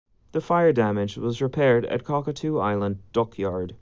The 0.31 0.41
fire 0.41 0.73
damage 0.73 1.15
was 1.19 1.43
repaired 1.43 1.85
at 1.85 2.03
Cockatoo 2.03 2.57
Island 2.57 3.03
Dockyard. 3.13 3.69